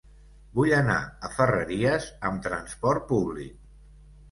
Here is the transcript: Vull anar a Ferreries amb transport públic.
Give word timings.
Vull 0.59 0.71
anar 0.77 0.95
a 1.29 1.31
Ferreries 1.35 2.09
amb 2.31 2.43
transport 2.49 3.09
públic. 3.15 3.57